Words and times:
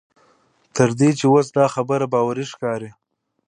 تر 0.75 0.89
دې 0.99 1.09
چې 1.19 1.25
اوس 1.31 1.47
دا 1.57 1.65
خبره 1.75 2.05
باوري 2.13 2.45
ښکاري. 2.51 2.91